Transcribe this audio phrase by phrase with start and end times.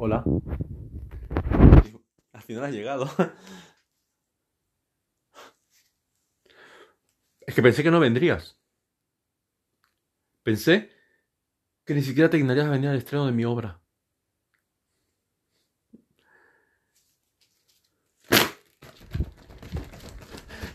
[0.00, 0.22] Hola.
[2.32, 3.10] Al final has llegado.
[7.40, 8.60] Es que pensé que no vendrías.
[10.44, 10.90] Pensé
[11.84, 13.80] que ni siquiera te dignarías a venir al estreno de mi obra.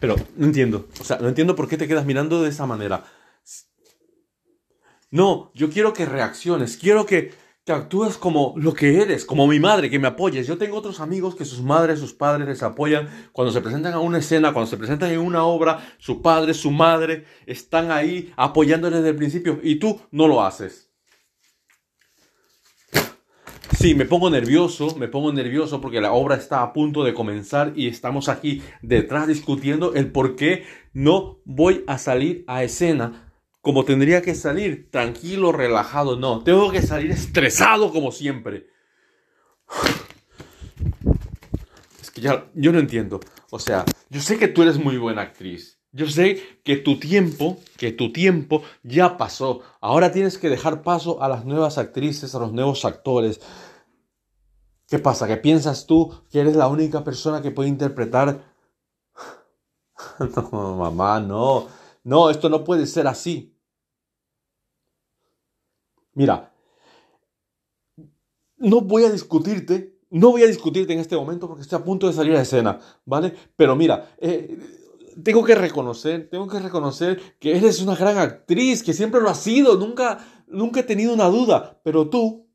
[0.02, 0.90] Pero no entiendo.
[1.00, 3.06] O sea, no entiendo por qué te quedas mirando de esa manera.
[5.12, 6.76] No, yo quiero que reacciones.
[6.76, 7.34] Quiero que,
[7.66, 10.46] que actúes como lo que eres, como mi madre, que me apoyes.
[10.48, 14.00] Yo tengo otros amigos que sus madres, sus padres les apoyan cuando se presentan a
[14.00, 18.98] una escena, cuando se presentan en una obra, su padre, su madre están ahí apoyándole
[18.98, 20.90] desde el principio y tú no lo haces.
[23.78, 27.74] Sí, me pongo nervioso, me pongo nervioso porque la obra está a punto de comenzar
[27.76, 33.33] y estamos aquí detrás discutiendo el por qué no voy a salir a escena
[33.64, 36.18] como tendría que salir, tranquilo, relajado.
[36.18, 38.68] No, tengo que salir estresado como siempre.
[42.02, 43.22] Es que ya, yo no entiendo.
[43.52, 45.80] O sea, yo sé que tú eres muy buena actriz.
[45.94, 49.62] Yo sé que tu tiempo, que tu tiempo ya pasó.
[49.80, 53.40] Ahora tienes que dejar paso a las nuevas actrices, a los nuevos actores.
[54.90, 55.26] ¿Qué pasa?
[55.26, 58.44] ¿Que piensas tú que eres la única persona que puede interpretar?
[60.52, 61.68] No, mamá, no.
[62.04, 63.53] No, esto no puede ser así.
[66.14, 66.54] Mira,
[68.58, 72.08] no voy a discutirte, no voy a discutirte en este momento porque estoy a punto
[72.08, 73.34] de salir a escena, ¿vale?
[73.56, 74.58] Pero mira, eh,
[75.24, 79.40] tengo que reconocer, tengo que reconocer que eres una gran actriz, que siempre lo has
[79.40, 82.48] sido, nunca, nunca he tenido una duda, pero tú,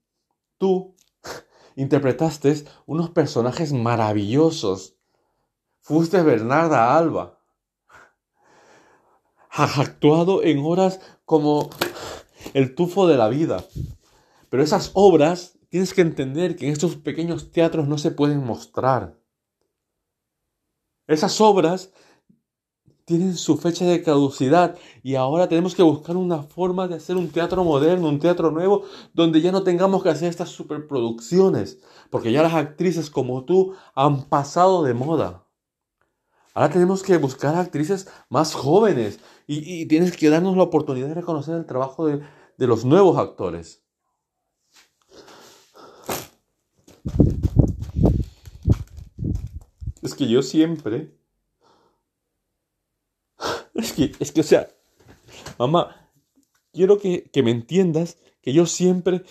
[0.56, 0.94] tú,
[1.76, 4.96] interpretaste unos personajes maravillosos.
[5.80, 7.38] Fuiste Bernarda Alba.
[9.50, 11.70] Has actuado en horas como
[12.54, 13.64] el tufo de la vida.
[14.50, 19.18] Pero esas obras tienes que entender que en estos pequeños teatros no se pueden mostrar.
[21.06, 21.92] Esas obras
[23.08, 27.30] tienen su fecha de caducidad y ahora tenemos que buscar una forma de hacer un
[27.30, 28.82] teatro moderno, un teatro nuevo,
[29.14, 31.78] donde ya no tengamos que hacer estas superproducciones,
[32.10, 35.47] porque ya las actrices como tú han pasado de moda.
[36.58, 41.54] Ahora tenemos que buscar actrices más jóvenes y, tienes que darnos la oportunidad de reconocer
[41.54, 42.20] el trabajo de,
[42.66, 43.84] los nuevos actores.
[50.02, 51.16] Es que yo siempre
[53.74, 54.68] es que, es que, o sea,
[55.60, 56.10] mamá,
[56.72, 59.22] quiero que, me entiendas que yo siempre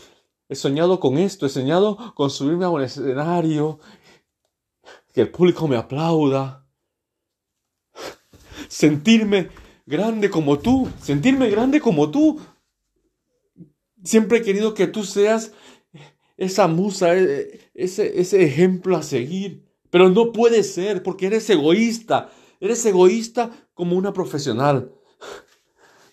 [0.47, 3.79] he soñado con esto, he soñado con subirme a un escenario,
[5.11, 6.63] que el público me aplauda,
[8.67, 9.50] sentirme
[9.85, 12.39] grande como tú, sentirme grande como tú.
[14.03, 15.51] Siempre he querido que tú seas
[16.38, 22.29] esa musa, e, ese, ese ejemplo a seguir, pero no puede ser porque eres egoísta,
[22.59, 24.91] eres egoísta como una profesional.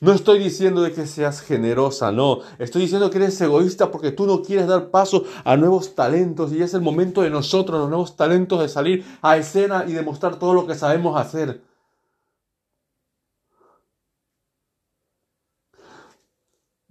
[0.01, 2.41] No estoy diciendo de que seas generosa, no.
[2.59, 6.61] Estoy diciendo que eres egoísta porque tú no quieres dar paso a nuevos talentos y
[6.61, 10.53] es el momento de nosotros, los nuevos talentos, de salir a escena y demostrar todo
[10.53, 11.63] lo que sabemos hacer.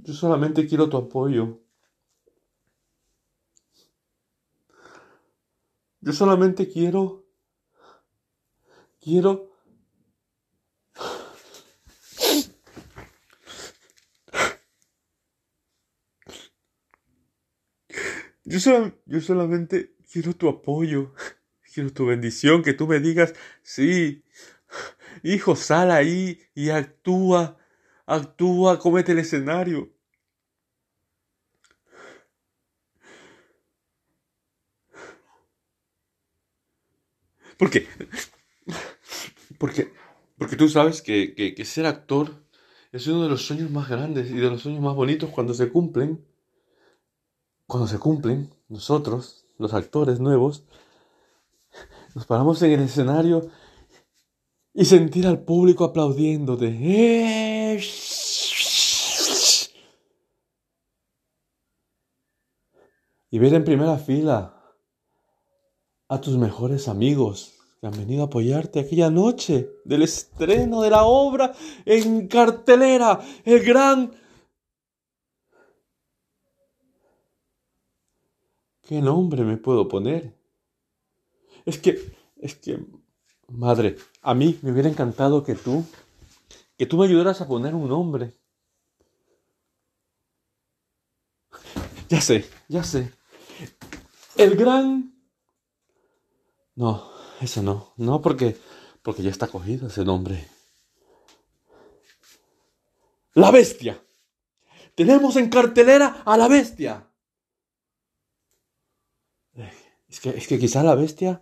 [0.05, 1.61] Yo solamente quiero tu apoyo.
[6.01, 7.23] Yo solamente quiero,
[8.99, 9.53] quiero
[18.43, 18.59] Yo,
[19.05, 21.13] yo solamente quiero tu apoyo,
[21.73, 24.25] quiero tu bendición, que tú me digas, sí,
[25.23, 27.57] hijo, sal ahí y actúa,
[28.05, 29.92] actúa, comete el escenario.
[37.63, 37.87] ¿Por qué?
[39.57, 39.93] Porque,
[40.37, 42.43] porque tú sabes que, ser actor
[42.91, 45.69] es uno de los sueños más grandes y de los sueños más bonitos cuando se
[45.69, 46.25] cumplen
[47.65, 50.65] cuando se cumplen, nosotros, los actores nuevos,
[52.13, 53.49] nos paramos en el escenario
[54.73, 56.67] y sentir al público aplaudiéndote.
[63.31, 64.62] Y ver en primera fila
[66.13, 71.05] a tus mejores amigos que han venido a apoyarte aquella noche del estreno de la
[71.05, 71.53] obra
[71.85, 74.11] en cartelera, el gran
[78.83, 80.35] ¿Qué nombre me puedo poner?
[81.65, 82.77] Es que, es que,
[83.47, 85.83] madre, a mí me hubiera encantado que tú,
[86.77, 88.33] que tú me ayudaras a poner un nombre.
[92.09, 93.11] Ya sé, ya sé.
[94.35, 95.12] El gran...
[96.75, 97.11] No,
[97.41, 97.93] eso no.
[97.97, 98.57] No, porque,
[99.01, 100.47] porque ya está cogido ese nombre.
[103.33, 104.01] La bestia.
[104.95, 107.07] Tenemos en cartelera a la bestia.
[110.07, 111.41] Es que, es que quizá la bestia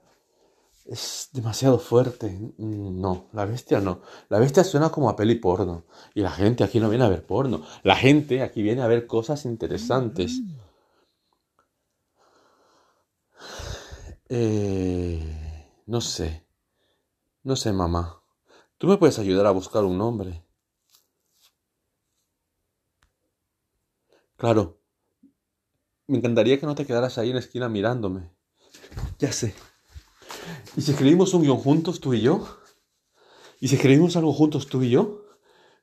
[0.86, 2.54] es demasiado fuerte.
[2.58, 4.02] No, la bestia no.
[4.30, 5.86] La bestia suena como a peli porno.
[6.14, 7.64] Y la gente aquí no viene a ver porno.
[7.84, 10.42] La gente aquí viene a ver cosas interesantes.
[14.34, 15.20] Eh,
[15.88, 16.48] no sé.
[17.44, 18.24] No sé, mamá.
[18.78, 20.46] Tú me puedes ayudar a buscar un nombre.
[24.38, 24.80] Claro.
[26.08, 28.32] Me encantaría que no te quedaras ahí en la esquina mirándome.
[29.20, 29.54] Ya sé.
[30.78, 32.48] ¿Y si escribimos un guion juntos, tú y yo?
[33.60, 35.26] ¿Y si escribimos algo juntos, tú y yo?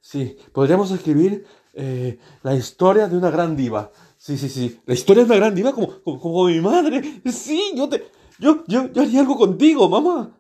[0.01, 3.93] Sí, podríamos escribir eh, la historia de una gran diva.
[4.17, 4.81] Sí, sí, sí.
[4.87, 7.21] La historia de una gran diva como, como, mi madre.
[7.31, 8.18] Sí, yo te.
[8.39, 10.39] Yo, yo, yo haría algo contigo, mamá.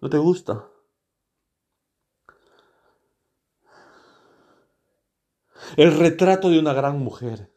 [0.00, 0.68] ¿No te gusta?
[5.76, 7.52] El retrato de una gran mujer.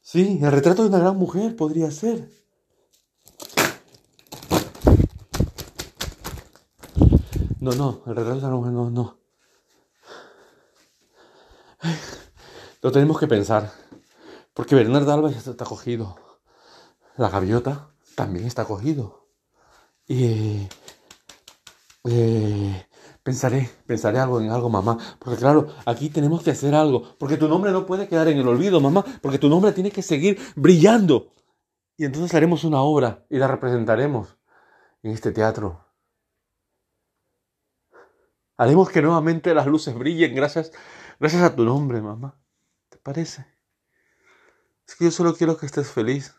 [0.00, 2.30] Sí, el retrato de una gran mujer podría ser.
[7.60, 9.18] No, no, el retrato de una mujer no, no.
[12.82, 13.85] Lo tenemos que pensar.
[14.56, 16.16] Porque Bernardo Alba ya está cogido.
[17.16, 19.28] La gaviota también está cogido.
[20.08, 20.66] Y
[22.04, 22.86] eh,
[23.26, 24.96] Pensaré, pensaré algo en algo, mamá.
[25.18, 27.16] Porque claro, aquí tenemos que hacer algo.
[27.18, 29.04] Porque tu nombre no puede quedar en el olvido, mamá.
[29.20, 31.34] Porque tu nombre tiene que seguir brillando.
[31.96, 34.38] Y entonces haremos una obra y la representaremos
[35.02, 35.84] en este teatro.
[38.56, 40.70] Haremos que nuevamente las luces brillen gracias,
[41.18, 42.40] gracias a tu nombre, mamá.
[42.88, 43.55] ¿Te parece?
[44.88, 46.34] Es que yo solo quiero que estés feliz.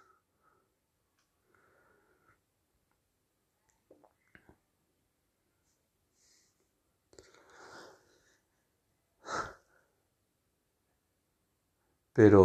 [12.15, 12.43] Pero,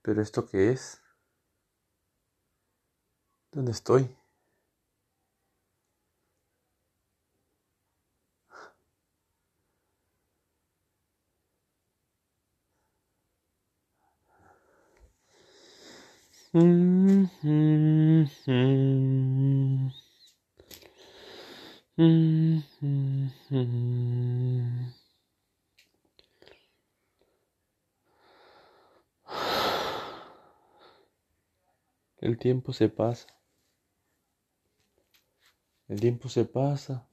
[0.00, 1.02] pero ¿esto qué es?
[3.50, 4.08] ¿Dónde estoy?
[16.56, 16.62] El
[32.38, 33.26] tiempo se pasa.
[35.88, 37.06] El tiempo se pasa.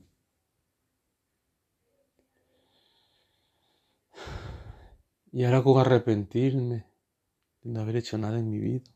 [5.34, 6.86] Y ahora con arrepentirme
[7.62, 8.94] de no haber hecho nada en mi vida.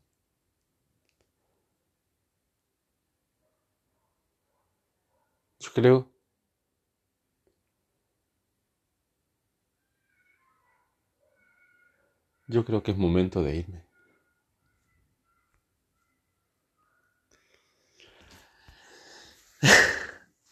[5.74, 6.08] Creo
[12.48, 13.84] Yo creo que es momento de irme.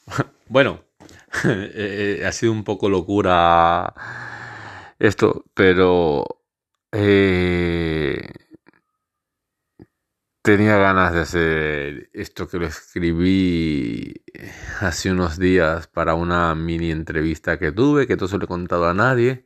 [0.48, 0.80] Bueno,
[1.44, 3.92] eh, ha sido un poco locura
[4.98, 6.24] esto, pero
[6.92, 8.28] eh,
[10.46, 14.14] tenía ganas de hacer esto que lo escribí
[14.80, 18.88] hace unos días para una mini entrevista que tuve, que todo se lo he contado
[18.88, 19.44] a nadie.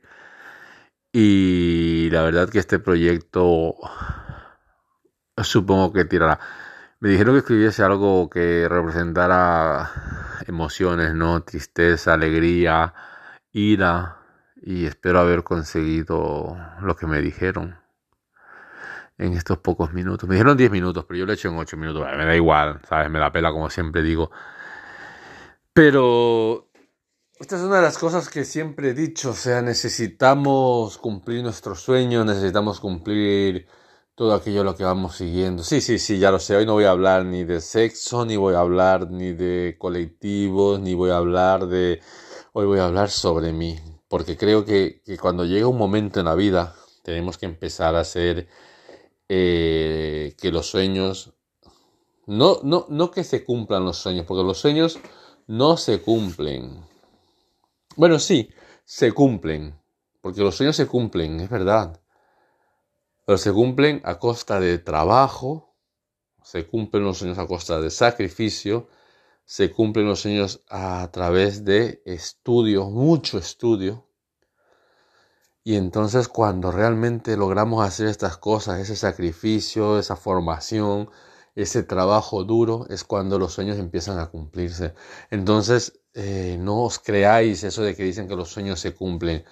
[1.11, 3.75] Y la verdad que este proyecto
[5.43, 6.39] supongo que tirará.
[6.99, 9.89] Me dijeron que escribiese algo que representara
[10.47, 11.41] emociones, ¿no?
[11.43, 12.93] Tristeza, alegría,
[13.51, 14.17] ira.
[14.61, 17.80] Y espero haber conseguido lo que me dijeron
[19.21, 20.27] en estos pocos minutos.
[20.27, 22.05] Me dijeron 10 minutos, pero yo lo he hecho en 8 minutos.
[22.17, 23.09] Me da igual, ¿sabes?
[23.09, 24.31] Me da pela, como siempre digo.
[25.73, 26.69] Pero
[27.39, 29.31] esta es una de las cosas que siempre he dicho.
[29.31, 33.67] O sea, necesitamos cumplir nuestros sueños, necesitamos cumplir
[34.15, 35.63] todo aquello lo que vamos siguiendo.
[35.63, 36.55] Sí, sí, sí, ya lo sé.
[36.55, 40.79] Hoy no voy a hablar ni de sexo, ni voy a hablar ni de colectivos,
[40.79, 42.01] ni voy a hablar de...
[42.53, 46.35] Hoy voy a hablar sobre mí, porque creo que, cuando llega un momento en la
[46.35, 48.49] vida tenemos que empezar a hacer
[49.33, 51.33] eh, que los sueños...
[52.27, 54.99] No, no, no que se cumplan los sueños, porque los sueños
[55.47, 56.85] no se cumplen.
[57.95, 58.49] Bueno, sí,
[58.85, 59.79] se cumplen,
[60.21, 62.01] porque los sueños se cumplen, es verdad
[63.25, 65.75] pero se cumplen a costa de trabajo,
[66.43, 68.89] se cumplen los sueños a costa de sacrificio,
[69.45, 74.07] se cumplen los sueños a través de estudio, mucho estudio.
[75.63, 81.09] Y entonces cuando realmente logramos hacer estas cosas, ese sacrificio, esa formación,
[81.55, 84.95] ese trabajo duro, es cuando los sueños empiezan a cumplirse.
[85.29, 89.43] Entonces, eh, no os creáis eso de que dicen que los sueños se cumplen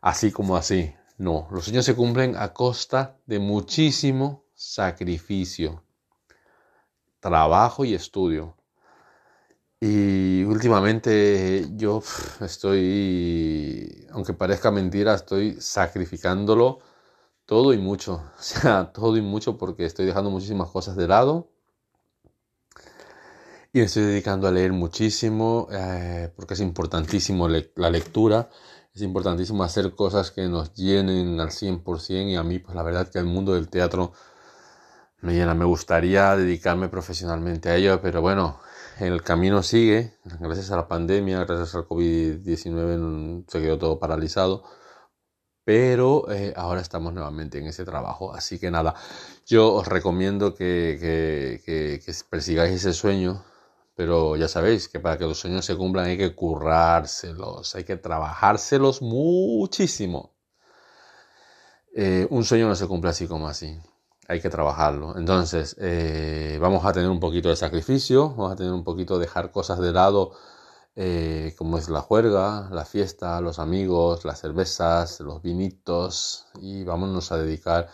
[0.00, 0.94] así como así.
[1.18, 5.84] No, los sueños se cumplen a costa de muchísimo sacrificio,
[7.20, 8.56] trabajo y estudio.
[9.82, 12.02] Y últimamente yo
[12.40, 16.80] estoy, aunque parezca mentira, estoy sacrificándolo
[17.46, 18.22] todo y mucho.
[18.38, 21.50] O sea, todo y mucho porque estoy dejando muchísimas cosas de lado.
[23.72, 28.50] Y me estoy dedicando a leer muchísimo eh, porque es importantísimo la lectura.
[28.94, 33.08] Es importantísimo hacer cosas que nos llenen al 100% y a mí pues la verdad
[33.08, 34.12] que el mundo del teatro
[35.22, 35.54] me llena.
[35.54, 38.60] Me gustaría dedicarme profesionalmente a ello, pero bueno,
[38.98, 44.64] el camino sigue, gracias a la pandemia, gracias al COVID-19 se quedó todo paralizado,
[45.64, 48.34] pero eh, ahora estamos nuevamente en ese trabajo.
[48.34, 48.94] Así que nada,
[49.46, 51.60] yo os recomiendo que,
[52.30, 53.44] persigáis ese sueño,
[53.94, 57.96] pero ya sabéis que para que los sueños se cumplan hay que currárselos, hay que
[57.96, 60.34] trabajárselos muchísimo.
[61.94, 63.80] Eh, un sueño no se cumple así como así
[64.30, 65.16] hay que trabajarlo.
[65.18, 69.26] Entonces, eh, vamos a tener un poquito de sacrificio, vamos a tener un poquito de
[69.26, 70.32] dejar cosas de lado,
[70.94, 77.32] eh, como es la juerga, la fiesta, los amigos, las cervezas, los vinitos, y vámonos
[77.32, 77.88] a dedicar.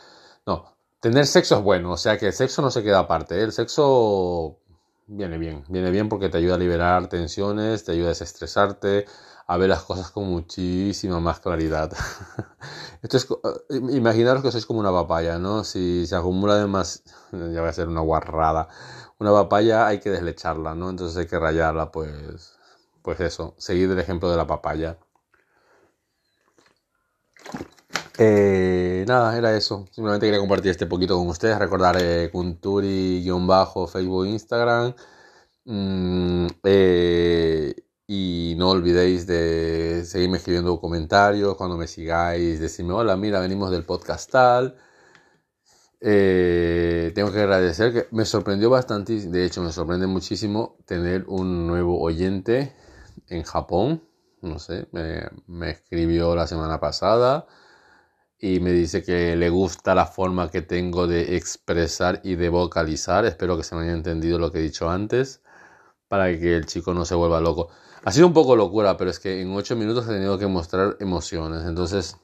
[0.46, 3.44] No, tener sexo es bueno, o sea que el sexo no se queda aparte, ¿eh?
[3.44, 4.58] el sexo
[5.06, 9.06] viene bien, viene bien porque te ayuda a liberar tensiones, te ayuda a desestresarte,
[9.46, 11.92] a ver las cosas con muchísima más claridad.
[13.02, 13.28] Esto es,
[13.70, 15.64] eh, imaginaros que sois como una papaya, ¿no?
[15.64, 18.68] Si se acumula además, ya va a ser una guarrada,
[19.18, 20.90] una papaya hay que deslecharla, ¿no?
[20.90, 22.56] Entonces hay que rayarla, pues,
[23.02, 24.98] pues eso, seguir el ejemplo de la papaya.
[28.18, 29.86] Eh, nada, era eso.
[29.90, 31.58] Simplemente quería compartir este poquito con ustedes.
[31.58, 34.94] Recordar eh, Kunturi-Facebook, Instagram.
[35.64, 37.74] Mm, eh,
[38.06, 43.84] y no olvidéis de seguirme escribiendo comentarios cuando me sigáis, decirme, hola, mira, venimos del
[43.84, 44.76] podcast tal.
[46.00, 51.66] Eh, tengo que agradecer que me sorprendió bastante, de hecho me sorprende muchísimo tener un
[51.66, 52.74] nuevo oyente
[53.28, 54.02] en Japón.
[54.42, 57.46] No sé, me, me escribió la semana pasada
[58.38, 63.24] y me dice que le gusta la forma que tengo de expresar y de vocalizar.
[63.24, 65.42] Espero que se me haya entendido lo que he dicho antes
[66.08, 67.68] para que el chico no se vuelva loco.
[68.04, 70.96] Ha sido un poco locura, pero es que en ocho minutos he tenido que mostrar
[71.00, 71.64] emociones.
[71.66, 72.16] Entonces,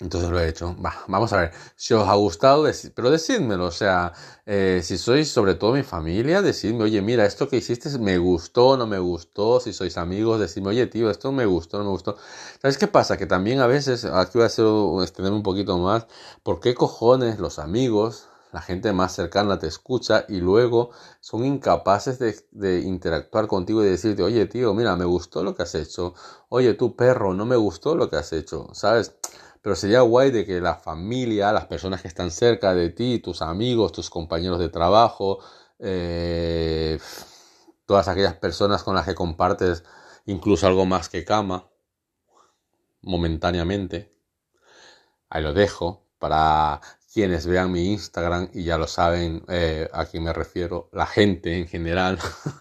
[0.00, 0.74] entonces lo he hecho.
[1.06, 1.52] vamos a ver.
[1.76, 3.66] Si os ha gustado, pero decídmelo.
[3.66, 4.12] O sea,
[4.44, 8.76] eh, si sois sobre todo mi familia, decidme, oye, mira, esto que hiciste me gustó,
[8.76, 9.60] no me gustó.
[9.60, 12.16] Si sois amigos, decidme, oye, tío, esto me gustó, no me gustó.
[12.60, 13.16] ¿Sabes qué pasa?
[13.16, 14.66] Que también a veces, aquí voy a hacer,
[15.02, 16.06] extender un poquito más.
[16.42, 22.20] ¿Por qué cojones los amigos la gente más cercana te escucha y luego son incapaces
[22.20, 26.14] de, interactuar contigo y decirte, oye tío, mira, me gustó lo que has hecho,
[26.50, 29.16] oye tú perro, no me gustó lo que has hecho, ¿sabes?
[29.60, 33.42] Pero sería guay de que la familia, las personas que están cerca de ti, tus
[33.42, 35.40] amigos, tus compañeros de trabajo,
[35.80, 37.00] eh,
[37.86, 39.82] todas aquellas personas con las que compartes
[40.26, 41.68] incluso algo más que cama,
[43.02, 44.16] momentáneamente,
[45.28, 46.80] ahí lo dejo, para
[47.14, 51.56] quienes vean mi Instagram y ya lo saben eh, a quién me refiero, la gente
[51.56, 52.18] en general,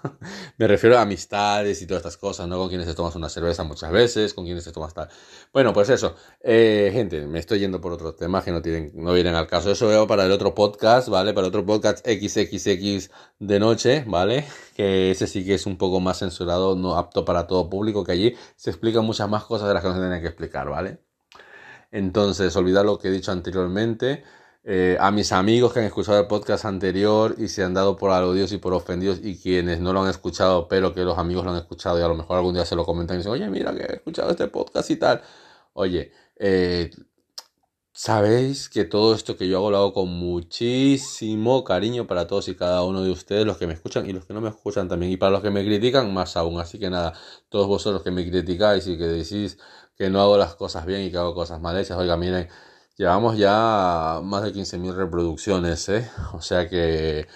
[0.60, 2.60] me refiero a amistades y todas estas cosas, ¿no?
[2.60, 5.10] Con quienes te tomas una cerveza muchas veces, con quienes te tomas tal.
[5.51, 9.12] Bueno, pues eso, eh, gente, me estoy yendo por otros temas que no, tienen, no
[9.13, 9.72] vienen al caso.
[9.72, 11.33] Eso veo para el otro podcast, ¿vale?
[11.33, 14.45] Para el otro podcast XXX de noche, ¿vale?
[14.75, 18.12] Que ese sí que es un poco más censurado, no apto para todo público, que
[18.12, 21.00] allí se explican muchas más cosas de las que no se tienen que explicar, ¿vale?
[21.91, 24.24] Entonces, olvidar lo que he dicho anteriormente.
[24.65, 28.12] Eh, a mis amigos que han escuchado el podcast anterior y se han dado por
[28.12, 31.51] aludidos y por ofendidos y quienes no lo han escuchado, pero que los amigos lo
[31.51, 33.75] han escuchado y a lo mejor algún día se lo comentan y dicen, oye, mira
[33.75, 35.22] que he escuchado este podcast y tal.
[35.74, 36.91] Oye, eh,
[37.91, 42.55] sabéis que todo esto que yo hago lo hago con muchísimo cariño para todos y
[42.55, 45.12] cada uno de ustedes, los que me escuchan y los que no me escuchan también.
[45.12, 46.60] Y para los que me critican, más aún.
[46.60, 47.13] Así que nada,
[47.50, 49.58] todos vosotros que me criticáis y que decís
[49.98, 52.48] que no hago las cosas bien y que hago cosas mal hechas, oiga, miren
[52.95, 56.09] Llevamos ya más de 15.000 reproducciones, ¿eh?
[56.33, 57.27] O sea que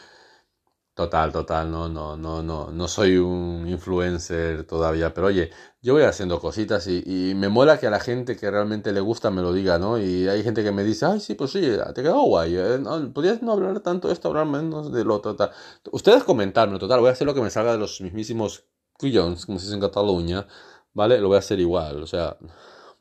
[0.93, 6.03] total, total, no, no, no, no, no soy un influencer todavía, pero oye, yo voy
[6.03, 9.53] haciendo cositas y, me mola que a la gente que realmente le gusta me lo
[9.53, 9.99] diga, ¿no?
[9.99, 11.61] Y hay gente que me dice, ay, sí, pues sí,
[11.95, 12.79] te quedó guay, ¿eh?
[13.13, 15.51] podrías no hablar tanto de esto, hablar menos de lo total.
[15.91, 18.65] Ustedes comentarme, total, voy a hacer lo que me salga de los mismísimos
[18.99, 20.47] cuyons, como se dice en Cataluña,
[20.93, 21.19] ¿vale?
[21.19, 22.37] Lo voy a hacer igual, o sea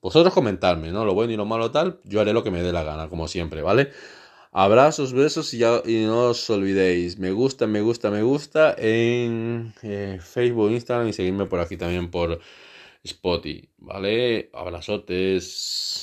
[0.00, 1.04] vosotros comentarme, ¿no?
[1.04, 3.28] Lo bueno y lo malo tal, yo haré lo que me dé la gana, como
[3.28, 3.90] siempre, ¿vale?
[4.52, 9.74] Abrazos, besos y, ya, y no os olvidéis, me gusta, me gusta, me gusta en
[9.82, 12.40] eh, Facebook, Instagram y seguirme por aquí también por
[13.04, 14.50] Spotify, ¿vale?
[14.52, 15.96] Abrazotes.